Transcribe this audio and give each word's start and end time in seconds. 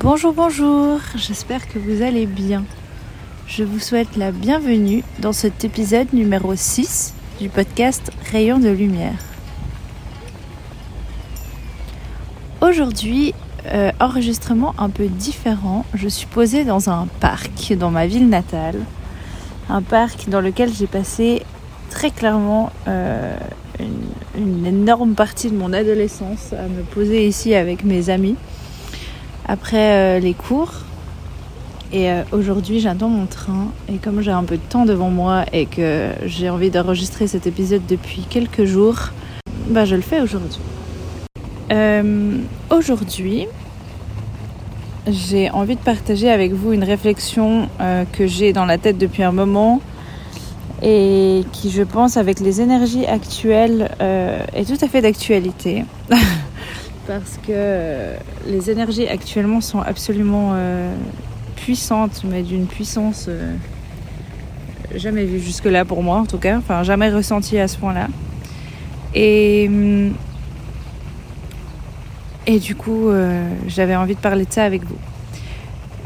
Bonjour, 0.00 0.32
bonjour, 0.32 1.00
j'espère 1.16 1.66
que 1.66 1.76
vous 1.76 2.02
allez 2.02 2.26
bien. 2.26 2.64
Je 3.48 3.64
vous 3.64 3.80
souhaite 3.80 4.16
la 4.16 4.30
bienvenue 4.30 5.02
dans 5.18 5.32
cet 5.32 5.64
épisode 5.64 6.12
numéro 6.12 6.54
6 6.54 7.14
du 7.40 7.48
podcast 7.48 8.12
Rayon 8.30 8.60
de 8.60 8.68
lumière. 8.68 9.18
Aujourd'hui, 12.60 13.34
euh, 13.66 13.90
enregistrement 13.98 14.72
un 14.78 14.88
peu 14.88 15.08
différent. 15.08 15.84
Je 15.94 16.06
suis 16.06 16.28
posée 16.28 16.64
dans 16.64 16.90
un 16.90 17.08
parc 17.18 17.72
dans 17.72 17.90
ma 17.90 18.06
ville 18.06 18.28
natale. 18.28 18.78
Un 19.68 19.82
parc 19.82 20.28
dans 20.28 20.40
lequel 20.40 20.72
j'ai 20.72 20.86
passé 20.86 21.42
très 21.90 22.12
clairement 22.12 22.70
euh, 22.86 23.36
une, 23.80 24.44
une 24.44 24.64
énorme 24.64 25.14
partie 25.14 25.50
de 25.50 25.56
mon 25.56 25.72
adolescence 25.72 26.52
à 26.52 26.68
me 26.68 26.82
poser 26.82 27.26
ici 27.26 27.56
avec 27.56 27.82
mes 27.82 28.10
amis 28.10 28.36
après 29.48 30.18
euh, 30.18 30.18
les 30.20 30.34
cours. 30.34 30.72
Et 31.90 32.10
euh, 32.10 32.22
aujourd'hui, 32.32 32.80
j'attends 32.80 33.08
mon 33.08 33.26
train. 33.26 33.68
Et 33.92 33.96
comme 33.96 34.20
j'ai 34.20 34.30
un 34.30 34.44
peu 34.44 34.56
de 34.56 34.62
temps 34.62 34.84
devant 34.84 35.08
moi 35.08 35.44
et 35.52 35.64
que 35.66 36.10
j'ai 36.26 36.50
envie 36.50 36.70
d'enregistrer 36.70 37.26
cet 37.26 37.46
épisode 37.46 37.82
depuis 37.88 38.26
quelques 38.28 38.64
jours, 38.64 39.10
bah, 39.70 39.86
je 39.86 39.96
le 39.96 40.02
fais 40.02 40.20
aujourd'hui. 40.20 40.60
Euh, 41.72 42.38
aujourd'hui, 42.70 43.46
j'ai 45.06 45.50
envie 45.50 45.76
de 45.76 45.80
partager 45.80 46.30
avec 46.30 46.52
vous 46.52 46.72
une 46.74 46.84
réflexion 46.84 47.68
que 48.12 48.26
j'ai 48.26 48.52
dans 48.52 48.66
la 48.66 48.76
tête 48.76 48.98
depuis 48.98 49.22
un 49.22 49.32
moment 49.32 49.80
et 50.82 51.44
qui, 51.52 51.70
je 51.70 51.82
pense, 51.82 52.18
avec 52.18 52.40
les 52.40 52.60
énergies 52.60 53.06
actuelles, 53.06 53.90
est 54.00 54.64
tout 54.66 54.84
à 54.84 54.88
fait 54.88 55.00
d'actualité. 55.00 55.84
Parce 57.08 57.38
que 57.38 57.50
euh, 57.50 58.16
les 58.46 58.70
énergies 58.70 59.08
actuellement 59.08 59.60
sont 59.60 59.80
absolument 59.80 60.52
euh, 60.52 60.94
puissantes, 61.56 62.22
mais 62.22 62.42
d'une 62.42 62.66
puissance 62.66 63.26
euh, 63.28 63.54
jamais 64.94 65.24
vue 65.24 65.40
jusque-là 65.40 65.84
pour 65.84 66.02
moi, 66.02 66.18
en 66.18 66.26
tout 66.26 66.38
cas. 66.38 66.58
Enfin, 66.58 66.84
jamais 66.84 67.10
ressentie 67.10 67.58
à 67.58 67.66
ce 67.66 67.78
point-là. 67.78 68.08
Et, 69.14 69.66
hum, 69.68 70.12
et 72.46 72.58
du 72.60 72.76
coup, 72.76 73.10
j'avais 73.66 73.96
envie 73.96 74.14
de 74.14 74.20
parler 74.20 74.46
de 74.46 74.52
ça 74.52 74.64
avec 74.64 74.82
vous. 74.84 74.96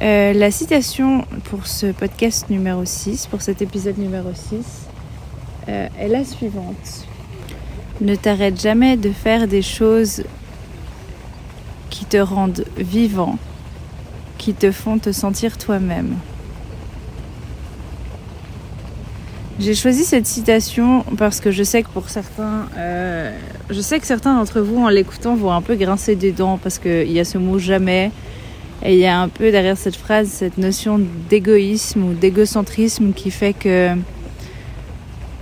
La 0.00 0.50
citation 0.50 1.24
pour 1.44 1.68
ce 1.68 1.86
podcast 1.92 2.50
numéro 2.50 2.84
6, 2.84 3.26
pour 3.26 3.42
cet 3.42 3.62
épisode 3.62 3.98
numéro 3.98 4.30
6, 4.34 4.88
euh, 5.68 5.86
est 5.96 6.08
la 6.08 6.24
suivante. 6.24 7.06
Ne 8.00 8.16
t'arrête 8.16 8.60
jamais 8.60 8.96
de 8.96 9.10
faire 9.10 9.46
des 9.46 9.62
choses 9.62 10.24
qui 11.92 12.06
te 12.06 12.16
rendent 12.16 12.64
vivant, 12.78 13.38
qui 14.38 14.54
te 14.54 14.72
font 14.72 14.98
te 14.98 15.12
sentir 15.12 15.58
toi-même. 15.58 16.16
J'ai 19.60 19.74
choisi 19.74 20.02
cette 20.02 20.26
citation 20.26 21.04
parce 21.18 21.38
que 21.38 21.50
je 21.50 21.62
sais 21.62 21.82
que 21.82 21.90
pour 21.90 22.08
certains, 22.08 22.66
euh, 22.78 23.36
je 23.68 23.80
sais 23.80 24.00
que 24.00 24.06
certains 24.06 24.34
d'entre 24.34 24.60
vous 24.60 24.82
en 24.82 24.88
l'écoutant 24.88 25.36
vont 25.36 25.52
un 25.52 25.60
peu 25.60 25.76
grincer 25.76 26.16
des 26.16 26.32
dents 26.32 26.58
parce 26.60 26.78
qu'il 26.78 27.12
y 27.12 27.20
a 27.20 27.24
ce 27.24 27.36
mot 27.36 27.58
jamais 27.58 28.10
et 28.82 28.94
il 28.94 28.98
y 28.98 29.06
a 29.06 29.20
un 29.20 29.28
peu 29.28 29.52
derrière 29.52 29.76
cette 29.76 29.94
phrase 29.94 30.28
cette 30.28 30.56
notion 30.56 30.98
d'égoïsme 31.28 32.02
ou 32.02 32.14
d'égocentrisme 32.14 33.12
qui 33.12 33.30
fait 33.30 33.52
que 33.52 33.94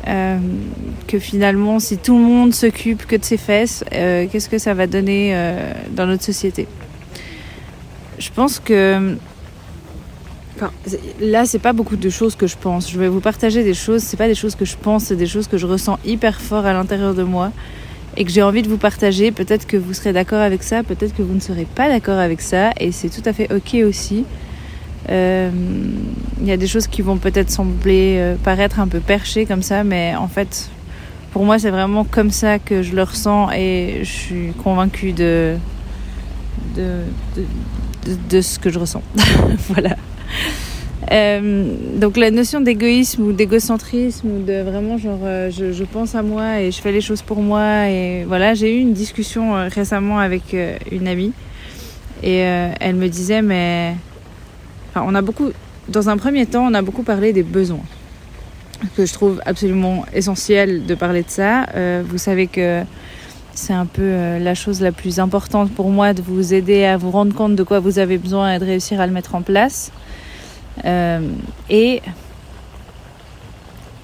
euh, 0.06 0.38
que 1.06 1.18
finalement 1.18 1.78
si 1.78 1.98
tout 1.98 2.16
le 2.16 2.24
monde 2.24 2.54
s'occupe 2.54 3.06
que 3.06 3.16
de 3.16 3.24
ses 3.24 3.36
fesses, 3.36 3.84
euh, 3.92 4.26
qu'est-ce 4.30 4.48
que 4.48 4.58
ça 4.58 4.74
va 4.74 4.86
donner 4.86 5.32
euh, 5.34 5.72
dans 5.90 6.06
notre 6.06 6.24
société? 6.24 6.66
Je 8.18 8.30
pense 8.30 8.60
que 8.60 9.16
Enfin, 10.56 10.72
là, 11.22 11.46
c'est 11.46 11.58
pas 11.58 11.72
beaucoup 11.72 11.96
de 11.96 12.10
choses 12.10 12.36
que 12.36 12.46
je 12.46 12.54
pense. 12.54 12.90
Je 12.90 12.98
vais 12.98 13.08
vous 13.08 13.20
partager 13.20 13.64
des 13.64 13.72
choses. 13.72 14.02
C'est 14.02 14.18
pas 14.18 14.28
des 14.28 14.34
choses 14.34 14.54
que 14.54 14.66
je 14.66 14.76
pense, 14.76 15.04
c'est 15.04 15.16
des 15.16 15.26
choses 15.26 15.48
que 15.48 15.56
je 15.56 15.66
ressens 15.66 15.98
hyper 16.04 16.38
fort 16.38 16.66
à 16.66 16.74
l'intérieur 16.74 17.14
de 17.14 17.22
moi 17.22 17.50
et 18.16 18.24
que 18.24 18.30
j'ai 18.30 18.42
envie 18.42 18.62
de 18.62 18.68
vous 18.68 18.76
partager. 18.76 19.30
Peut-être 19.32 19.66
que 19.66 19.76
vous 19.76 19.94
serez 19.94 20.12
d'accord 20.12 20.40
avec 20.40 20.62
ça, 20.62 20.82
peut-être 20.82 21.14
que 21.14 21.22
vous 21.22 21.34
ne 21.34 21.40
serez 21.40 21.64
pas 21.64 21.88
d'accord 21.88 22.18
avec 22.18 22.40
ça, 22.40 22.72
et 22.78 22.92
c'est 22.92 23.08
tout 23.08 23.22
à 23.24 23.32
fait 23.32 23.52
ok 23.52 23.82
aussi. 23.86 24.24
Euh, 25.08 25.50
Il 26.40 26.46
y 26.46 26.52
a 26.52 26.56
des 26.56 26.66
choses 26.66 26.86
qui 26.86 27.02
vont 27.02 27.16
peut-être 27.16 27.50
sembler 27.50 28.16
euh, 28.18 28.34
paraître 28.42 28.80
un 28.80 28.88
peu 28.88 29.00
perchées 29.00 29.46
comme 29.46 29.62
ça, 29.62 29.84
mais 29.84 30.14
en 30.16 30.28
fait, 30.28 30.70
pour 31.32 31.44
moi, 31.44 31.58
c'est 31.58 31.70
vraiment 31.70 32.04
comme 32.04 32.30
ça 32.30 32.58
que 32.58 32.82
je 32.82 32.94
le 32.94 33.02
ressens 33.02 33.50
et 33.52 34.00
je 34.00 34.10
suis 34.10 34.52
convaincue 34.64 35.12
de 35.12 35.56
de, 36.76 37.02
de, 38.30 38.40
ce 38.40 38.58
que 38.58 38.70
je 38.70 38.78
ressens. 38.78 39.02
voilà. 39.68 39.96
Euh, 41.10 41.74
donc 41.96 42.16
la 42.16 42.30
notion 42.30 42.60
d'égoïsme 42.60 43.22
ou 43.22 43.32
d'égocentrisme 43.32 44.28
ou 44.28 44.42
de 44.44 44.60
vraiment 44.62 44.96
genre 44.96 45.18
je, 45.50 45.84
pense 45.84 46.14
à 46.14 46.22
moi 46.22 46.60
et 46.60 46.70
je 46.70 46.80
fais 46.80 46.92
les 46.92 47.00
choses 47.00 47.22
pour 47.22 47.42
moi 47.42 47.88
et 47.88 48.24
voilà 48.24 48.54
j'ai 48.54 48.76
eu 48.76 48.78
une 48.78 48.92
discussion 48.92 49.54
récemment 49.68 50.20
avec 50.20 50.54
une 50.92 51.08
amie 51.08 51.32
et 52.22 52.36
elle 52.36 52.94
me 52.94 53.08
disait 53.08 53.42
mais 53.42 53.96
on 54.94 55.14
a 55.14 55.22
beaucoup 55.22 55.50
dans 55.88 56.08
un 56.08 56.16
premier 56.16 56.46
temps 56.46 56.66
on 56.70 56.74
a 56.74 56.82
beaucoup 56.82 57.02
parlé 57.02 57.32
des 57.32 57.42
besoins 57.42 57.84
que 58.96 59.06
je 59.06 59.12
trouve 59.12 59.40
absolument 59.44 60.04
essentiel 60.14 60.86
de 60.86 60.94
parler 60.94 61.22
de 61.22 61.30
ça 61.30 61.66
Euh, 61.74 62.02
vous 62.06 62.18
savez 62.18 62.46
que 62.46 62.82
c'est 63.52 63.72
un 63.72 63.86
peu 63.86 64.02
euh, 64.02 64.38
la 64.38 64.54
chose 64.54 64.80
la 64.80 64.92
plus 64.92 65.18
importante 65.20 65.70
pour 65.72 65.90
moi 65.90 66.14
de 66.14 66.22
vous 66.22 66.54
aider 66.54 66.84
à 66.84 66.96
vous 66.96 67.10
rendre 67.10 67.34
compte 67.34 67.56
de 67.56 67.62
quoi 67.62 67.80
vous 67.80 67.98
avez 67.98 68.18
besoin 68.18 68.54
et 68.54 68.58
de 68.58 68.64
réussir 68.64 69.00
à 69.00 69.06
le 69.06 69.12
mettre 69.12 69.34
en 69.34 69.42
place. 69.42 69.92
Euh, 70.84 71.20
et 71.68 72.00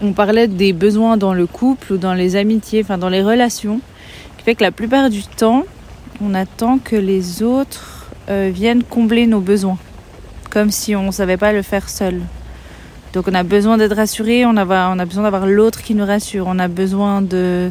on 0.02 0.12
parlait 0.12 0.48
des 0.48 0.72
besoins 0.72 1.16
dans 1.16 1.32
le 1.32 1.46
couple 1.46 1.94
ou 1.94 1.96
dans 1.96 2.12
les 2.14 2.36
amitiés, 2.36 2.82
enfin 2.82 2.98
dans 2.98 3.08
les 3.08 3.22
relations, 3.22 3.80
qui 4.36 4.44
fait 4.44 4.54
que 4.54 4.62
la 4.62 4.72
plupart 4.72 5.08
du 5.08 5.22
temps, 5.22 5.64
on 6.20 6.34
attend 6.34 6.78
que 6.78 6.96
les 6.96 7.42
autres 7.42 8.10
viennent 8.28 8.82
combler 8.82 9.28
nos 9.28 9.38
besoins, 9.38 9.78
comme 10.56 10.70
si 10.70 10.96
on 10.96 11.08
ne 11.08 11.10
savait 11.10 11.36
pas 11.36 11.52
le 11.52 11.60
faire 11.60 11.90
seul. 11.90 12.22
Donc 13.12 13.28
on 13.28 13.34
a 13.34 13.42
besoin 13.42 13.76
d'être 13.76 13.94
rassuré, 13.94 14.46
on 14.46 14.56
a, 14.56 14.64
besoin 15.04 15.24
d'avoir 15.24 15.46
l'autre 15.46 15.82
qui 15.82 15.94
nous 15.94 16.06
rassure, 16.06 16.46
on 16.48 16.58
a 16.58 16.66
besoin 16.66 17.20
de, 17.20 17.70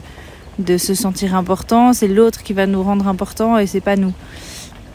se 0.77 0.93
sentir 0.93 1.33
important, 1.33 1.93
c'est 1.93 2.07
l'autre 2.07 2.43
qui 2.43 2.53
va 2.53 2.67
nous 2.67 2.83
rendre 2.83 3.07
important 3.07 3.57
et 3.57 3.65
c'est 3.65 3.81
pas 3.81 3.95
nous. 3.95 4.13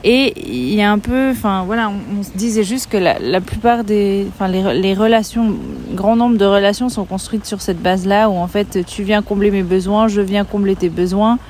Et 0.05 0.35
il 0.41 0.73
y 0.73 0.83
a 0.83 0.93
un 0.93 1.01
peu, 1.01 1.31
enfin 1.31 1.65
voilà, 1.67 1.91
on, 2.17 2.23
se 2.23 2.31
disait 2.37 2.63
juste 2.63 2.89
que 2.89 2.97
la, 2.97 3.19
la 3.19 3.41
plupart 3.41 3.83
des, 3.83 4.29
enfin 4.29 4.47
les, 4.47 4.81
les 4.81 4.95
relations, 4.95 5.57
grand 5.93 6.15
nombre 6.15 6.39
de 6.39 6.45
relations 6.45 6.91
sont 6.91 7.05
construites 7.05 7.45
sur 7.45 7.61
cette 7.61 7.83
base-là 7.83 8.31
où 8.31 8.37
en 8.37 8.47
fait 8.47 8.87
tu 8.87 9.03
viens 9.03 9.21
combler 9.21 9.51
mes 9.51 9.65
besoins, 9.65 10.07
je 10.07 10.21
viens 10.21 10.45
combler 10.45 10.77
tes 10.77 10.91
besoins 10.91 11.41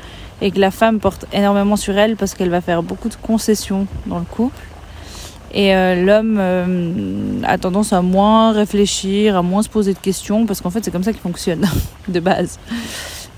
et 0.40 0.50
que 0.50 0.58
la 0.58 0.70
femme 0.70 1.00
porte 1.00 1.26
énormément 1.34 1.76
sur 1.76 1.98
elle 1.98 2.16
parce 2.16 2.32
qu'elle 2.32 2.48
va 2.48 2.62
faire 2.62 2.82
beaucoup 2.82 3.10
de 3.10 3.16
concessions 3.16 3.86
dans 4.06 4.18
le 4.18 4.24
couple. 4.24 4.56
Et 5.52 5.74
euh, 5.74 6.04
l'homme 6.04 6.36
euh, 6.38 7.42
a 7.44 7.58
tendance 7.58 7.92
à 7.92 8.02
moins 8.02 8.52
réfléchir, 8.52 9.36
à 9.36 9.42
moins 9.42 9.62
se 9.62 9.68
poser 9.68 9.94
de 9.94 9.98
questions 9.98 10.46
parce 10.46 10.60
qu'en 10.60 10.70
fait 10.70 10.84
c'est 10.84 10.92
comme 10.92 11.02
ça 11.02 11.12
qu'il 11.12 11.20
fonctionne 11.20 11.66
de 12.08 12.20
base. 12.20 12.58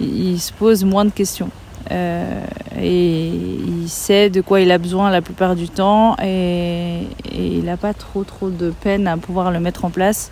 Il, 0.00 0.38
se 0.38 0.52
pose 0.52 0.84
moins 0.84 1.04
de 1.04 1.10
questions. 1.10 1.48
Euh, 1.90 2.44
et 2.80 3.28
il 3.28 3.88
sait 3.88 4.30
de 4.30 4.40
quoi 4.40 4.60
il 4.60 4.70
a 4.70 4.78
besoin 4.78 5.10
la 5.10 5.20
plupart 5.20 5.56
du 5.56 5.68
temps 5.68 6.16
et, 6.22 7.00
il 7.34 7.64
n'a 7.64 7.76
pas 7.76 7.94
trop 7.94 8.24
trop 8.24 8.50
de 8.50 8.70
peine 8.70 9.06
à 9.08 9.16
pouvoir 9.16 9.50
le 9.50 9.60
mettre 9.60 9.84
en 9.84 9.90
place. 9.90 10.30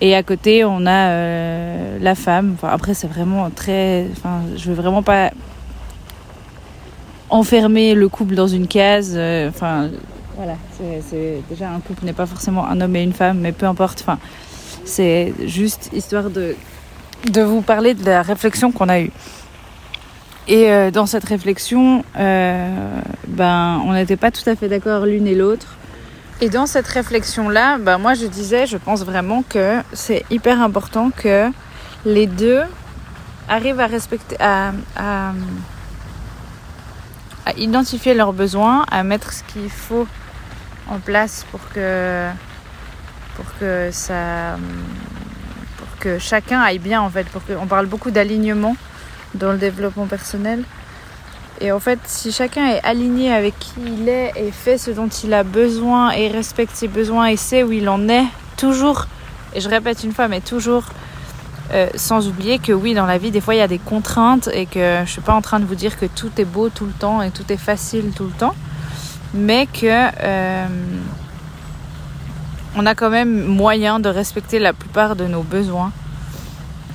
Et 0.00 0.14
à 0.14 0.22
côté, 0.22 0.62
on 0.62 0.84
a 0.86 1.98
la 1.98 2.14
femme. 2.14 2.56
Après, 2.62 2.92
c'est 2.92 3.06
vraiment 3.06 3.48
très. 3.48 4.06
Enfin, 4.12 4.42
je 4.54 4.68
veux 4.68 4.74
vraiment 4.74 5.02
pas 5.02 5.30
enfermer 7.30 7.94
le 7.94 8.08
couple 8.10 8.34
dans 8.34 8.46
une 8.46 8.66
case. 8.66 9.18
Enfin, 9.48 9.88
voilà. 10.36 10.56
C'est, 10.78 11.42
déjà 11.48 11.70
un 11.70 11.80
couple 11.80 12.04
n'est 12.04 12.12
pas 12.12 12.26
forcément 12.26 12.66
un 12.66 12.80
homme 12.80 12.94
et 12.96 13.02
une 13.02 13.12
femme, 13.12 13.40
mais 13.40 13.52
peu 13.52 13.66
importe. 13.66 14.04
C'est 14.84 15.34
juste 15.46 15.90
histoire 15.92 16.30
de 16.30 16.54
vous 17.42 17.62
parler 17.62 17.94
de 17.94 18.04
la 18.04 18.22
réflexion 18.22 18.70
qu'on 18.70 18.88
a 18.88 19.00
eue. 19.00 19.10
Et 20.48 20.70
euh, 20.70 20.90
dans 20.92 21.06
cette 21.06 21.24
réflexion, 21.24 22.04
euh, 22.18 23.00
ben, 23.26 23.82
on 23.84 23.92
n'était 23.94 24.16
pas 24.16 24.30
tout 24.30 24.48
à 24.48 24.54
fait 24.54 24.68
d'accord 24.68 25.04
l'une 25.04 25.26
et 25.26 25.34
l'autre. 25.34 25.76
Et 26.40 26.48
dans 26.50 26.66
cette 26.66 26.86
réflexion-là, 26.86 27.78
ben, 27.78 27.98
moi 27.98 28.14
je 28.14 28.26
disais, 28.26 28.66
je 28.66 28.76
pense 28.76 29.04
vraiment 29.04 29.42
que 29.42 29.80
c'est 29.92 30.24
hyper 30.30 30.62
important 30.62 31.10
que 31.10 31.50
les 32.04 32.26
deux 32.26 32.62
arrivent 33.48 33.80
à 33.80 33.86
respecter, 33.86 34.36
à 34.38 34.72
identifier 37.56 38.14
leurs 38.14 38.32
besoins, 38.32 38.84
à 38.90 39.02
mettre 39.02 39.32
ce 39.32 39.42
qu'il 39.44 39.70
faut 39.70 40.06
en 40.88 40.98
place 40.98 41.44
pour 41.50 41.60
que, 41.68 42.30
chacun 46.18 46.60
aille 46.60 46.78
bien 46.78 47.02
en 47.02 47.10
fait. 47.10 47.24
Pour 47.24 47.42
on 47.60 47.66
parle 47.66 47.86
beaucoup 47.86 48.10
d'alignement 48.10 48.76
dans 49.34 49.52
le 49.52 49.58
développement 49.58 50.06
personnel. 50.06 50.64
Et 51.60 51.72
en 51.72 51.80
fait, 51.80 51.98
si 52.04 52.32
chacun 52.32 52.66
est 52.66 52.82
aligné 52.84 53.32
avec 53.32 53.58
qui 53.58 53.72
il 53.80 54.08
est 54.08 54.32
et 54.36 54.52
fait 54.52 54.76
ce 54.76 54.90
dont 54.90 55.08
il 55.08 55.32
a 55.32 55.42
besoin 55.42 56.10
et 56.10 56.28
respecte 56.28 56.76
ses 56.76 56.88
besoins 56.88 57.26
et 57.26 57.36
sait 57.36 57.62
où 57.62 57.72
il 57.72 57.88
en 57.88 58.08
est, 58.08 58.26
toujours, 58.58 59.06
et 59.54 59.60
je 59.60 59.68
répète 59.68 60.04
une 60.04 60.12
fois, 60.12 60.28
mais 60.28 60.42
toujours, 60.42 60.84
euh, 61.72 61.88
sans 61.94 62.28
oublier 62.28 62.58
que 62.58 62.72
oui, 62.72 62.92
dans 62.92 63.06
la 63.06 63.16
vie, 63.16 63.30
des 63.30 63.40
fois, 63.40 63.54
il 63.54 63.58
y 63.58 63.62
a 63.62 63.68
des 63.68 63.78
contraintes 63.78 64.50
et 64.52 64.66
que 64.66 65.02
je 65.04 65.10
suis 65.10 65.22
pas 65.22 65.34
en 65.34 65.40
train 65.40 65.58
de 65.58 65.64
vous 65.64 65.74
dire 65.74 65.98
que 65.98 66.06
tout 66.06 66.30
est 66.36 66.44
beau 66.44 66.68
tout 66.68 66.84
le 66.84 66.92
temps 66.92 67.22
et 67.22 67.30
tout 67.30 67.50
est 67.50 67.56
facile 67.56 68.12
tout 68.14 68.24
le 68.24 68.32
temps, 68.32 68.54
mais 69.36 69.66
que 69.66 70.08
euh, 70.22 70.66
on 72.76 72.86
a 72.86 72.94
quand 72.94 73.10
même 73.10 73.44
moyen 73.44 74.00
de 74.00 74.08
respecter 74.08 74.58
la 74.58 74.72
plupart 74.72 75.16
de 75.16 75.26
nos 75.26 75.42
besoins. 75.42 75.92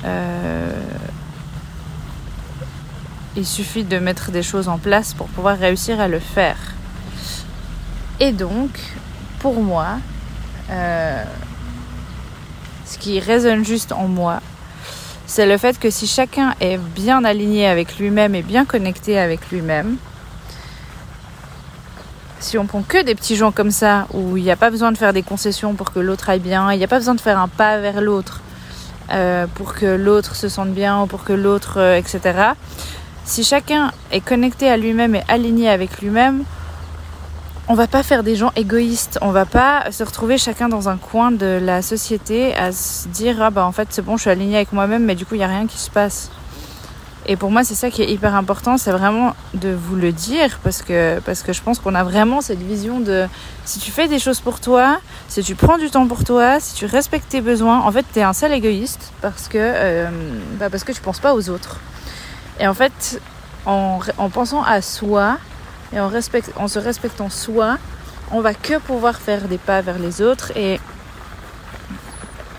Euh, 0.05 0.71
il 3.35 3.45
suffit 3.45 3.83
de 3.83 3.97
mettre 3.99 4.31
des 4.31 4.43
choses 4.43 4.67
en 4.67 4.77
place 4.77 5.13
pour 5.13 5.27
pouvoir 5.27 5.57
réussir 5.57 5.99
à 5.99 6.07
le 6.07 6.19
faire. 6.19 6.57
Et 8.19 8.31
donc, 8.31 8.69
pour 9.39 9.61
moi, 9.61 9.97
euh, 10.69 11.23
ce 12.85 12.97
qui 12.97 13.19
résonne 13.19 13.65
juste 13.65 13.91
en 13.91 14.07
moi, 14.07 14.41
c'est 15.25 15.45
le 15.45 15.57
fait 15.57 15.79
que 15.79 15.89
si 15.89 16.07
chacun 16.07 16.55
est 16.59 16.77
bien 16.77 17.23
aligné 17.23 17.65
avec 17.65 17.97
lui-même 17.97 18.35
et 18.35 18.43
bien 18.43 18.65
connecté 18.65 19.17
avec 19.17 19.49
lui-même, 19.49 19.95
si 22.43 22.57
on 22.57 22.65
prend 22.65 22.81
que 22.81 23.03
des 23.03 23.15
petits 23.15 23.35
gens 23.35 23.51
comme 23.51 23.71
ça, 23.71 24.07
où 24.13 24.37
il 24.37 24.43
n'y 24.43 24.51
a 24.51 24.55
pas 24.55 24.69
besoin 24.69 24.91
de 24.91 24.97
faire 24.97 25.13
des 25.13 25.23
concessions 25.23 25.73
pour 25.73 25.91
que 25.91 25.99
l'autre 25.99 26.29
aille 26.29 26.39
bien, 26.39 26.71
il 26.73 26.77
n'y 26.77 26.83
a 26.83 26.87
pas 26.87 26.97
besoin 26.97 27.15
de 27.15 27.21
faire 27.21 27.39
un 27.39 27.47
pas 27.47 27.77
vers 27.77 28.01
l'autre 28.01 28.41
euh, 29.11 29.47
pour 29.55 29.73
que 29.73 29.85
l'autre 29.85 30.35
se 30.35 30.49
sente 30.49 30.69
bien 30.69 31.01
ou 31.01 31.05
pour 31.05 31.23
que 31.23 31.33
l'autre, 31.33 31.75
euh, 31.77 31.97
etc. 31.97 32.53
Si 33.25 33.43
chacun 33.43 33.91
est 34.11 34.21
connecté 34.21 34.69
à 34.69 34.77
lui-même 34.77 35.15
et 35.15 35.23
aligné 35.27 35.69
avec 35.69 36.01
lui-même, 36.01 36.43
on 37.67 37.73
va 37.73 37.87
pas 37.87 38.03
faire 38.03 38.23
des 38.23 38.35
gens 38.35 38.51
égoïstes. 38.55 39.19
On 39.21 39.31
va 39.31 39.45
pas 39.45 39.91
se 39.91 40.03
retrouver 40.03 40.37
chacun 40.37 40.67
dans 40.67 40.89
un 40.89 40.97
coin 40.97 41.31
de 41.31 41.59
la 41.61 41.81
société 41.81 42.55
à 42.55 42.71
se 42.71 43.07
dire 43.07 43.41
ah 43.41 43.49
bah 43.49 43.65
en 43.65 43.71
fait 43.71 43.87
c'est 43.91 44.01
bon 44.01 44.17
je 44.17 44.21
suis 44.21 44.29
aligné 44.29 44.57
avec 44.57 44.73
moi-même 44.73 45.05
mais 45.05 45.15
du 45.15 45.25
coup 45.25 45.35
il 45.35 45.41
y 45.41 45.43
a 45.43 45.47
rien 45.47 45.67
qui 45.67 45.77
se 45.77 45.89
passe. 45.89 46.31
Et 47.27 47.35
pour 47.35 47.51
moi 47.51 47.63
c'est 47.63 47.75
ça 47.75 47.91
qui 47.91 48.01
est 48.01 48.09
hyper 48.09 48.35
important, 48.35 48.77
c'est 48.77 48.91
vraiment 48.91 49.35
de 49.53 49.69
vous 49.69 49.95
le 49.95 50.11
dire 50.11 50.59
parce 50.63 50.81
que 50.81 51.19
parce 51.19 51.43
que 51.43 51.53
je 51.53 51.61
pense 51.61 51.77
qu'on 51.79 51.93
a 51.93 52.03
vraiment 52.03 52.41
cette 52.41 52.61
vision 52.61 52.99
de 52.99 53.27
si 53.63 53.79
tu 53.79 53.91
fais 53.91 54.07
des 54.07 54.17
choses 54.17 54.39
pour 54.39 54.59
toi, 54.59 54.99
si 55.27 55.43
tu 55.43 55.53
prends 55.53 55.77
du 55.77 55.91
temps 55.91 56.07
pour 56.07 56.23
toi, 56.23 56.59
si 56.59 56.73
tu 56.73 56.85
respectes 56.87 57.29
tes 57.29 57.41
besoins, 57.41 57.81
en 57.81 57.91
fait 57.91 58.05
tu 58.11 58.19
es 58.19 58.23
un 58.23 58.33
seul 58.33 58.51
égoïste 58.53 59.13
parce 59.21 59.47
que 59.47 59.59
euh, 59.59 60.09
bah 60.59 60.69
parce 60.71 60.83
que 60.83 60.91
tu 60.91 61.01
penses 61.01 61.19
pas 61.19 61.35
aux 61.35 61.49
autres. 61.49 61.79
Et 62.59 62.67
en 62.67 62.73
fait, 62.73 63.21
en, 63.65 63.99
pensant 64.31 64.63
à 64.63 64.81
soi 64.81 65.37
et 65.93 65.99
en, 65.99 66.11
en 66.57 66.67
se 66.67 66.79
respectant 66.79 67.29
soi, 67.29 67.77
on 68.31 68.41
va 68.41 68.53
que 68.53 68.77
pouvoir 68.79 69.19
faire 69.19 69.47
des 69.47 69.57
pas 69.57 69.81
vers 69.81 69.99
les 69.99 70.21
autres 70.21 70.51
et 70.55 70.79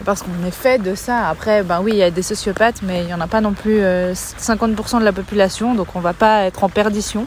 parce 0.03 0.23
qu'on 0.23 0.47
est 0.47 0.51
fait 0.51 0.79
de 0.79 0.95
ça. 0.95 1.29
Après, 1.29 1.63
ben 1.63 1.81
oui, 1.83 1.93
il 1.93 1.99
y 1.99 2.03
a 2.03 2.11
des 2.11 2.23
sociopathes, 2.23 2.83
mais 2.83 3.01
il 3.01 3.07
n'y 3.07 3.15
en 3.15 3.21
a 3.21 3.27
pas 3.27 3.41
non 3.41 3.53
plus 3.53 3.81
50% 3.81 3.83
euh, 3.85 5.01
de 5.01 5.05
la 5.05 5.13
population, 5.13 5.75
donc 5.75 5.95
on 5.95 6.01
va 6.01 6.13
pas 6.13 6.45
être 6.45 6.65
en 6.65 6.69
perdition. 6.69 7.27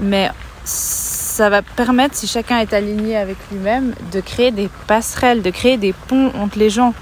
Mais 0.00 0.30
ça 0.64 1.50
va 1.50 1.62
permettre, 1.62 2.14
si 2.14 2.26
chacun 2.26 2.58
est 2.58 2.72
aligné 2.72 3.16
avec 3.16 3.36
lui-même, 3.50 3.94
de 4.12 4.20
créer 4.20 4.50
des 4.50 4.68
passerelles, 4.86 5.42
de 5.42 5.50
créer 5.50 5.76
des 5.76 5.92
ponts 5.92 6.32
entre 6.38 6.58
les 6.58 6.70
gens. 6.70 6.94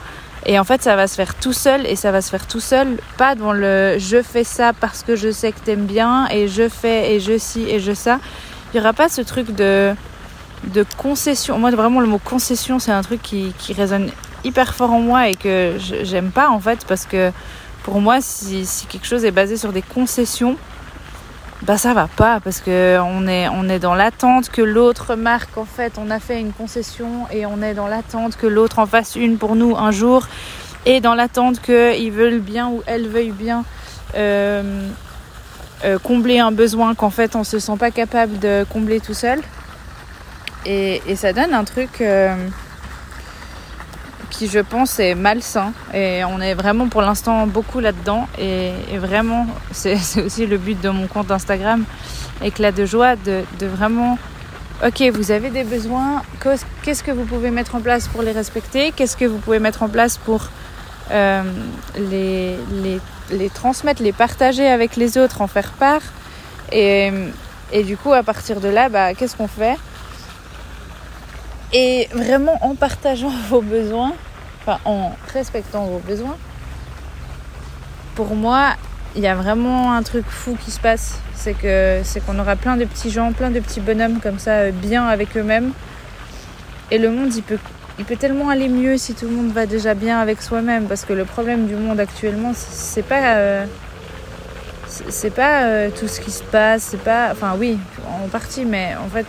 Et 0.44 0.58
en 0.58 0.64
fait, 0.64 0.82
ça 0.82 0.96
va 0.96 1.06
se 1.06 1.14
faire 1.14 1.34
tout 1.34 1.52
seul 1.52 1.86
et 1.86 1.94
ça 1.94 2.10
va 2.10 2.20
se 2.20 2.30
faire 2.30 2.46
tout 2.46 2.60
seul, 2.60 2.98
pas 3.16 3.36
dans 3.36 3.52
le 3.52 3.96
je 3.98 4.22
fais 4.22 4.42
ça 4.42 4.72
parce 4.72 5.04
que 5.04 5.14
je 5.14 5.30
sais 5.30 5.52
que 5.52 5.60
t'aimes 5.60 5.86
bien 5.86 6.26
et 6.30 6.48
je 6.48 6.68
fais 6.68 7.14
et 7.14 7.20
je 7.20 7.38
ci 7.38 7.64
et 7.68 7.78
je 7.78 7.92
ça. 7.92 8.18
Il 8.72 8.76
n'y 8.76 8.80
aura 8.80 8.92
pas 8.92 9.08
ce 9.08 9.20
truc 9.20 9.54
de, 9.54 9.94
de 10.64 10.84
concession. 10.96 11.58
Moi, 11.58 11.70
vraiment, 11.70 12.00
le 12.00 12.06
mot 12.06 12.18
concession, 12.18 12.78
c'est 12.78 12.90
un 12.90 13.02
truc 13.02 13.22
qui, 13.22 13.54
qui 13.58 13.72
résonne 13.72 14.10
hyper 14.44 14.74
fort 14.74 14.92
en 14.92 15.00
moi 15.00 15.28
et 15.28 15.34
que 15.34 15.76
j'aime 15.78 16.30
pas 16.30 16.50
en 16.50 16.60
fait 16.60 16.84
parce 16.86 17.06
que 17.06 17.30
pour 17.82 18.00
moi, 18.00 18.20
si, 18.20 18.64
si 18.64 18.86
quelque 18.86 19.06
chose 19.06 19.24
est 19.24 19.32
basé 19.32 19.56
sur 19.56 19.72
des 19.72 19.82
concessions, 19.82 20.56
bah 21.62 21.78
ça 21.78 21.94
va 21.94 22.08
pas 22.08 22.40
parce 22.40 22.60
que 22.60 22.98
on 23.00 23.28
est 23.28 23.48
on 23.48 23.68
est 23.68 23.78
dans 23.78 23.94
l'attente 23.94 24.50
que 24.50 24.62
l'autre 24.62 25.14
marque 25.14 25.56
en 25.56 25.64
fait 25.64 25.92
on 25.96 26.10
a 26.10 26.18
fait 26.18 26.40
une 26.40 26.52
concession 26.52 27.28
et 27.30 27.46
on 27.46 27.62
est 27.62 27.74
dans 27.74 27.86
l'attente 27.86 28.36
que 28.36 28.48
l'autre 28.48 28.80
en 28.80 28.86
fasse 28.86 29.14
une 29.14 29.38
pour 29.38 29.54
nous 29.54 29.76
un 29.76 29.92
jour 29.92 30.26
et 30.86 31.00
dans 31.00 31.14
l'attente 31.14 31.60
qu'ils 31.60 32.10
veulent 32.10 32.40
bien 32.40 32.68
ou 32.68 32.82
elles 32.86 33.06
veuillent 33.06 33.30
bien 33.30 33.64
euh, 34.16 34.88
euh, 35.84 35.98
combler 35.98 36.38
un 36.38 36.52
besoin 36.52 36.94
qu'en 36.94 37.10
fait 37.10 37.34
on 37.34 37.44
se 37.44 37.58
sent 37.58 37.76
pas 37.78 37.90
capable 37.90 38.38
de 38.38 38.64
combler 38.70 39.00
tout 39.00 39.14
seul. 39.14 39.40
Et, 40.64 41.02
ça 41.16 41.32
donne 41.32 41.54
un 41.54 41.64
truc 41.64 42.00
euh, 42.00 42.36
qui 44.32 44.48
je 44.48 44.58
pense 44.58 44.98
est 44.98 45.14
malsain. 45.14 45.72
Et 45.94 46.24
on 46.24 46.40
est 46.40 46.54
vraiment 46.54 46.88
pour 46.88 47.02
l'instant 47.02 47.46
beaucoup 47.46 47.78
là-dedans. 47.78 48.26
Et, 48.38 48.72
vraiment 48.98 49.46
c'est 49.70 49.98
aussi 50.24 50.46
le 50.46 50.58
but 50.58 50.80
de 50.80 50.88
mon 50.88 51.06
compte 51.06 51.30
Instagram. 51.30 51.84
Éclat 52.42 52.72
de 52.72 52.84
joie 52.84 53.14
de, 53.14 53.44
vraiment 53.60 54.18
ok 54.84 55.02
vous 55.14 55.30
avez 55.30 55.50
des 55.50 55.64
besoins. 55.64 56.22
Qu'est-ce 56.82 57.04
que 57.04 57.12
vous 57.12 57.24
pouvez 57.24 57.50
mettre 57.50 57.74
en 57.76 57.80
place 57.80 58.08
pour 58.08 58.22
les 58.22 58.32
respecter? 58.32 58.90
Qu'est-ce 58.90 59.16
que 59.16 59.26
vous 59.26 59.38
pouvez 59.38 59.60
mettre 59.60 59.82
en 59.82 59.88
place 59.88 60.16
pour 60.16 60.48
euh, 61.10 61.42
les, 61.96 62.56
les, 62.82 63.00
les, 63.30 63.50
transmettre 63.50 64.02
les 64.02 64.12
partager 64.12 64.66
avec 64.66 64.96
les 64.96 65.18
autres 65.18 65.40
en 65.42 65.46
faire 65.46 65.72
part? 65.72 66.02
Et, 66.72 67.12
et 67.70 67.82
du 67.84 67.96
coup 67.96 68.12
à 68.12 68.22
partir 68.22 68.60
de 68.60 68.68
là 68.68 68.88
bah, 68.88 69.14
qu'est-ce 69.14 69.36
qu'on 69.36 69.48
fait? 69.48 69.76
Et 71.72 72.08
vraiment 72.12 72.58
en 72.62 72.74
partageant 72.74 73.32
vos 73.48 73.62
besoins, 73.62 74.12
enfin 74.60 74.78
en 74.84 75.12
respectant 75.32 75.84
vos 75.86 75.98
besoins, 75.98 76.36
pour 78.14 78.34
moi, 78.34 78.74
il 79.14 79.22
y 79.22 79.26
a 79.26 79.34
vraiment 79.34 79.92
un 79.92 80.02
truc 80.02 80.24
fou 80.28 80.56
qui 80.62 80.70
se 80.70 80.80
passe. 80.80 81.18
C'est 81.34 81.54
que 81.54 82.00
c'est 82.04 82.24
qu'on 82.24 82.38
aura 82.38 82.56
plein 82.56 82.76
de 82.76 82.84
petits 82.84 83.10
gens, 83.10 83.32
plein 83.32 83.50
de 83.50 83.60
petits 83.60 83.80
bonhommes 83.80 84.20
comme 84.20 84.38
ça, 84.38 84.52
euh, 84.52 84.70
bien 84.70 85.06
avec 85.06 85.36
eux-mêmes. 85.36 85.72
Et 86.90 86.98
le 86.98 87.10
monde, 87.10 87.34
il 87.34 87.42
peut, 87.42 87.58
il 87.98 88.04
peut 88.04 88.16
tellement 88.16 88.48
aller 88.48 88.68
mieux 88.68 88.96
si 88.96 89.14
tout 89.14 89.26
le 89.26 89.32
monde 89.32 89.50
va 89.52 89.66
déjà 89.66 89.94
bien 89.94 90.20
avec 90.20 90.42
soi-même. 90.42 90.86
Parce 90.86 91.04
que 91.04 91.12
le 91.12 91.24
problème 91.24 91.66
du 91.66 91.74
monde 91.74 92.00
actuellement, 92.00 92.52
c'est 92.54 93.02
pas. 93.02 93.36
Euh, 93.36 93.66
c'est 95.08 95.34
pas 95.34 95.62
euh, 95.62 95.90
tout 95.98 96.06
ce 96.06 96.20
qui 96.20 96.30
se 96.30 96.42
passe, 96.44 96.82
c'est 96.82 97.02
pas. 97.02 97.30
Enfin, 97.32 97.54
oui, 97.58 97.78
en 98.06 98.28
partie, 98.28 98.66
mais 98.66 98.94
en 99.02 99.08
fait, 99.08 99.26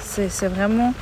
c'est 0.00 0.48
vraiment 0.48 0.92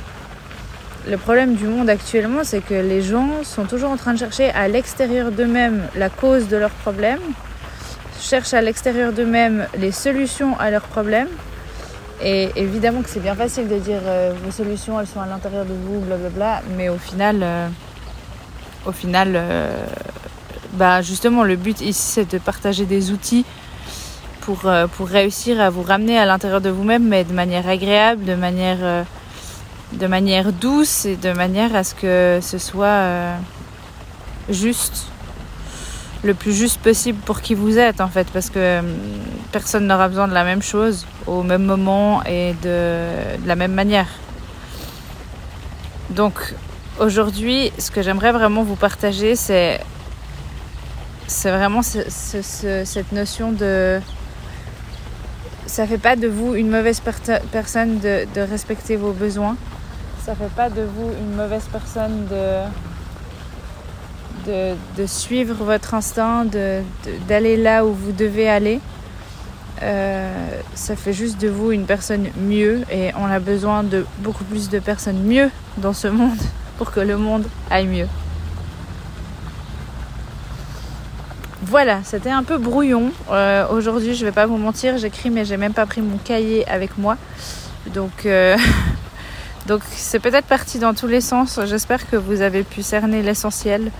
le 1.09 1.17
problème 1.17 1.55
du 1.55 1.65
monde 1.65 1.89
actuellement, 1.89 2.43
c'est 2.43 2.61
que 2.61 2.73
les 2.73 3.01
gens 3.01 3.43
sont 3.43 3.65
toujours 3.65 3.91
en 3.91 3.97
train 3.97 4.13
de 4.13 4.19
chercher 4.19 4.49
à 4.49 4.67
l'extérieur 4.67 5.31
d'eux-mêmes 5.31 5.83
la 5.95 6.09
cause 6.09 6.47
de 6.47 6.57
leurs 6.57 6.69
problèmes, 6.71 7.21
cherchent 8.19 8.53
à 8.53 8.61
l'extérieur 8.61 9.13
d'eux-mêmes 9.13 9.67
les 9.77 9.91
solutions 9.91 10.59
à 10.59 10.69
leurs 10.69 10.87
problèmes. 10.87 11.29
Et 12.21 12.49
évidemment 12.55 13.03
que 13.03 13.09
c'est 13.09 13.19
bien 13.19 13.35
facile 13.35 13.67
de 13.67 13.77
dire 13.77 14.01
euh, 14.05 14.33
vos 14.43 14.51
solutions, 14.51 14.99
elles 14.99 15.07
sont 15.07 15.21
à 15.21 15.27
l'intérieur 15.27 15.65
de 15.65 15.73
vous, 15.73 15.99
blablabla, 15.99 16.61
mais 16.75 16.89
au 16.89 16.97
final, 16.97 17.39
euh, 17.41 17.67
au 18.85 18.91
final, 18.91 19.33
euh, 19.35 19.85
bah 20.73 21.01
justement, 21.01 21.43
le 21.43 21.55
but 21.55 21.79
ici, 21.81 22.01
c'est 22.01 22.31
de 22.31 22.39
partager 22.39 22.85
des 22.85 23.11
outils 23.11 23.45
pour, 24.41 24.61
pour 24.95 25.07
réussir 25.07 25.61
à 25.61 25.69
vous 25.69 25.83
ramener 25.83 26.17
à 26.17 26.25
l'intérieur 26.25 26.61
de 26.61 26.69
vous-même, 26.69 27.07
mais 27.07 27.23
de 27.23 27.33
manière 27.33 27.67
agréable, 27.67 28.23
de 28.23 28.35
manière 28.35 29.05
de 29.93 30.07
manière 30.07 30.51
douce 30.51 31.05
et 31.05 31.15
de 31.15 31.31
manière 31.31 31.75
à 31.75 31.83
ce 31.83 31.95
que 31.95 32.39
ce 32.41 32.57
soit 32.57 32.87
euh, 32.87 33.35
juste, 34.49 35.07
le 36.23 36.33
plus 36.33 36.53
juste 36.53 36.79
possible 36.81 37.19
pour 37.19 37.41
qui 37.41 37.55
vous 37.55 37.77
êtes 37.77 38.01
en 38.01 38.09
fait, 38.09 38.27
parce 38.33 38.49
que 38.49 38.79
hum, 38.79 38.85
personne 39.51 39.87
n'aura 39.87 40.09
besoin 40.09 40.27
de 40.27 40.33
la 40.33 40.43
même 40.43 40.61
chose 40.61 41.05
au 41.25 41.43
même 41.43 41.63
moment 41.63 42.23
et 42.25 42.53
de, 42.63 43.09
la 43.45 43.55
même 43.55 43.73
manière. 43.73 44.07
Donc 46.09 46.55
aujourd'hui, 46.99 47.71
ce 47.77 47.91
que 47.91 48.01
j'aimerais 48.01 48.31
vraiment 48.31 48.63
vous 48.63 48.75
partager, 48.75 49.35
c'est 49.35 49.79
c'est 51.29 51.51
vraiment 51.51 51.81
cette 51.81 53.11
notion 53.11 53.51
de 53.51 53.99
ça 55.65 55.85
fait 55.85 55.97
pas 55.97 56.15
de 56.15 56.29
vous 56.29 56.55
une 56.55 56.69
mauvaise 56.69 57.01
personne 57.51 57.99
de 57.99 58.41
respecter 58.41 58.95
vos 58.95 59.11
besoins 59.11 59.57
ça 60.27 60.35
fait 60.35 60.53
pas 60.57 60.69
de 60.69 60.81
vous 60.81 61.09
une 61.21 61.35
mauvaise 61.37 61.69
personne 61.71 62.27
de, 64.45 64.73
de, 64.97 65.05
suivre 65.05 65.55
votre 65.63 65.93
instinct, 65.93 66.45
d'aller 67.29 67.55
là 67.55 67.85
où 67.85 67.93
vous 67.93 68.11
devez 68.11 68.49
aller. 68.49 68.81
Euh, 69.81 70.59
ça 70.75 70.97
fait 70.97 71.13
juste 71.13 71.39
de 71.39 71.47
vous 71.47 71.71
une 71.71 71.85
personne 71.85 72.27
mieux 72.37 72.81
et 72.91 73.11
on 73.17 73.23
a 73.23 73.39
besoin 73.39 73.83
de 73.83 74.05
beaucoup 74.19 74.43
plus 74.43 74.69
de 74.69 74.79
personnes 74.79 75.23
mieux 75.23 75.49
dans 75.77 75.93
ce 75.93 76.09
monde 76.09 76.39
pour 76.77 76.91
que 76.91 76.99
le 76.99 77.15
monde 77.15 77.45
aille 77.71 77.87
mieux. 77.87 78.07
Voilà, 81.61 82.01
c'était 82.03 82.31
un 82.31 82.43
peu 82.43 82.57
brouillon. 82.57 83.13
Euh, 83.31 83.65
aujourd'hui, 83.69 84.13
je 84.13 84.25
vais 84.25 84.33
pas 84.33 84.45
vous 84.45 84.57
mentir, 84.57 84.97
j'écris 84.97 85.29
mais 85.29 85.45
j'ai 85.45 85.55
même 85.55 85.73
pas 85.73 85.85
pris 85.85 86.01
mon 86.01 86.17
cahier 86.17 86.67
avec 86.67 86.97
moi. 86.97 87.15
Donc, 87.93 88.25
euh, 88.25 88.57
donc 89.67 89.81
c'est 89.89 90.19
peut-être 90.19 90.47
parti 90.47 90.79
dans 90.79 90.93
tous 90.93 91.07
les 91.07 91.21
sens. 91.21 91.59
J'espère 91.65 92.09
que 92.09 92.15
vous 92.15 92.41
avez 92.41 92.63
pu 92.63 92.81
cerner 92.81 93.21
l'essentiel 93.21 93.91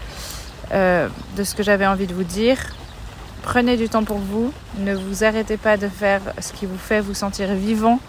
euh, 0.71 1.09
de 1.35 1.43
ce 1.43 1.55
que 1.55 1.63
j'avais 1.63 1.85
envie 1.85 2.07
de 2.07 2.13
vous 2.13 2.23
dire. 2.23 2.57
Prenez 3.43 3.75
du 3.75 3.89
temps 3.89 4.03
pour 4.03 4.17
vous. 4.17 4.53
Ne 4.79 4.95
vous 4.95 5.23
arrêtez 5.23 5.57
pas 5.57 5.77
de 5.77 5.87
faire 5.89 6.21
ce 6.39 6.53
qui 6.53 6.65
vous 6.65 6.77
fait 6.77 7.01
vous 7.01 7.13
sentir 7.13 7.53
vivant 7.53 7.99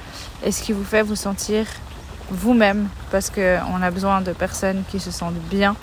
et 0.45 0.53
ce 0.53 0.63
qui 0.63 0.73
vous 0.73 0.85
fait 0.85 1.03
vous 1.03 1.17
sentir 1.17 1.67
vous-même 2.31 2.89
parce 3.11 3.31
qu'on 3.31 3.83
a 3.83 3.91
besoin 3.91 4.21
de 4.21 4.33
personnes 4.33 4.85
qui 4.91 5.01
se 5.01 5.11
sentent 5.11 5.43
bien 5.51 5.75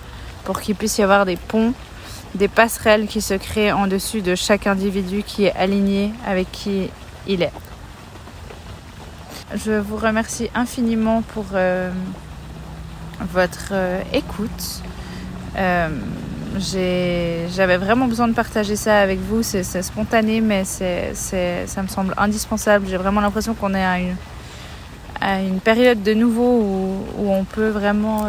pour 0.45 0.61
qu'il 0.61 0.75
puisse 0.75 0.97
y 0.97 1.03
avoir 1.03 1.25
des 1.25 1.37
ponts 1.37 1.73
des 2.35 2.47
passerelles 2.47 3.07
qui 3.07 3.21
se 3.21 3.33
créent 3.33 3.71
en 3.71 3.87
dessus 3.87 4.21
de 4.21 4.35
chaque 4.35 4.67
individu 4.67 5.23
qui 5.23 5.45
est 5.45 5.53
aligné 5.53 6.11
avec 6.25 6.51
qui 6.51 6.89
il 7.27 7.41
est. 7.41 7.51
Je 9.53 9.73
vous 9.73 9.97
remercie 9.97 10.49
infiniment 10.55 11.21
pour 11.21 11.45
euh, 11.53 11.91
votre 13.31 13.69
euh, 13.73 14.01
écoute. 14.11 14.81
Euh, 15.55 15.89
j'avais 16.57 17.77
vraiment 17.77 18.07
besoin 18.07 18.27
de 18.27 18.33
partager 18.33 18.75
ça 18.75 18.99
avec 18.99 19.19
vous. 19.19 19.43
C'est 19.43 19.63
spontané, 19.83 20.41
mais 20.41 20.63
ça 20.63 21.81
me 21.83 21.87
semble 21.87 22.15
indispensable. 22.17 22.87
J'ai 22.89 22.97
vraiment 22.97 23.21
l'impression 23.21 23.53
qu'on 23.53 23.75
est 23.75 23.85
à 25.21 25.41
une, 25.41 25.59
période 25.59 26.01
de 26.01 26.13
nouveau 26.13 27.05
où, 27.17 27.29
on 27.29 27.43
peut 27.43 27.69
vraiment 27.69 28.27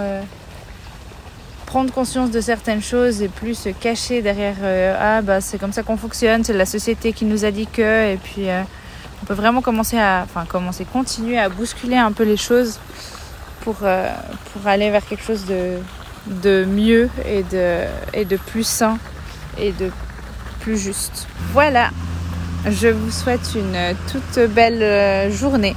prendre 1.66 1.92
conscience 1.92 2.30
de 2.30 2.40
certaines 2.40 2.82
choses 2.82 3.22
et 3.22 3.28
plus 3.28 3.54
se 3.54 3.68
cacher 3.68 4.22
derrière 4.22 4.56
ah 4.98 5.20
bah 5.20 5.40
c'est 5.40 5.58
comme 5.58 5.72
ça 5.72 5.82
qu'on 5.82 5.96
fonctionne, 5.96 6.42
c'est 6.42 6.52
la 6.52 6.64
société 6.64 7.12
qui 7.12 7.24
nous 7.24 7.44
a 7.44 7.50
dit 7.50 7.66
que 7.66 8.12
et 8.12 8.16
puis 8.16 8.48
euh, 8.48 8.62
on 9.22 9.26
peut 9.26 9.34
vraiment 9.34 9.62
commencer 9.62 9.98
à 9.98 10.26
continuer 10.92 11.38
à 11.38 11.48
bousculer 11.48 11.96
un 11.96 12.12
peu 12.12 12.24
les 12.24 12.36
choses 12.36 12.78
pour 13.62 13.76
euh, 13.82 14.08
aller 14.64 14.90
vers 14.90 15.04
quelque 15.04 15.24
chose 15.24 15.44
de 15.46 16.64
mieux 16.64 17.08
et 17.24 17.42
de 17.44 17.84
et 18.12 18.24
de 18.24 18.36
plus 18.36 18.66
sain 18.66 18.98
et 19.58 19.72
de 19.72 19.90
plus 20.60 20.78
juste. 20.78 21.26
Voilà. 21.52 21.90
Je 22.68 22.88
vous 22.88 23.12
souhaite 23.12 23.54
une 23.54 23.94
toute 24.10 24.44
belle 24.48 25.30
journée 25.32 25.76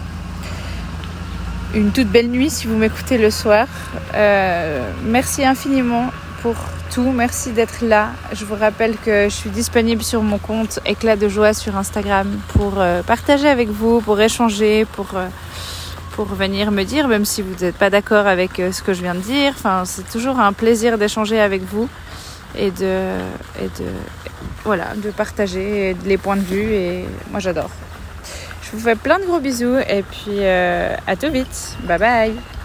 une 1.73 1.91
toute 1.91 2.07
belle 2.07 2.29
nuit 2.29 2.49
si 2.49 2.67
vous 2.67 2.75
m'écoutez 2.75 3.17
le 3.17 3.29
soir. 3.29 3.67
Euh, 4.15 4.91
merci 5.03 5.45
infiniment 5.45 6.09
pour 6.41 6.55
tout. 6.91 7.11
Merci 7.11 7.51
d'être 7.51 7.81
là. 7.81 8.09
Je 8.33 8.45
vous 8.45 8.55
rappelle 8.55 8.97
que 8.97 9.25
je 9.25 9.35
suis 9.35 9.49
disponible 9.49 10.03
sur 10.03 10.21
mon 10.21 10.37
compte 10.37 10.79
Éclat 10.85 11.15
de 11.15 11.27
joie 11.29 11.53
sur 11.53 11.77
Instagram 11.77 12.39
pour 12.49 12.73
euh, 12.77 13.01
partager 13.03 13.47
avec 13.47 13.69
vous, 13.69 14.01
pour 14.01 14.19
échanger, 14.19 14.85
pour, 14.93 15.07
euh, 15.15 15.27
pour 16.11 16.25
venir 16.25 16.71
me 16.71 16.83
dire, 16.83 17.07
même 17.07 17.25
si 17.25 17.41
vous 17.41 17.53
n'êtes 17.61 17.77
pas 17.77 17.89
d'accord 17.89 18.27
avec 18.27 18.51
ce 18.71 18.81
que 18.81 18.93
je 18.93 19.01
viens 19.01 19.15
de 19.15 19.19
dire. 19.19 19.53
Enfin, 19.55 19.83
c'est 19.85 20.09
toujours 20.09 20.39
un 20.39 20.53
plaisir 20.53 20.97
d'échanger 20.97 21.39
avec 21.39 21.63
vous 21.63 21.89
et 22.55 22.71
de, 22.71 23.19
partager 25.15 25.95
les 26.05 26.17
points 26.17 26.37
de 26.37 26.41
vue. 26.41 26.71
Et 26.71 27.05
moi, 27.31 27.39
j'adore. 27.39 27.69
Je 28.61 28.77
vous 28.77 28.83
fais 28.83 28.95
plein 28.95 29.19
de 29.19 29.25
gros 29.25 29.39
bisous 29.39 29.77
et 29.77 30.03
puis 30.03 30.39
euh, 30.39 30.95
à 31.07 31.15
tout 31.15 31.31
vite. 31.31 31.77
Bye 31.87 31.97
bye 31.97 32.58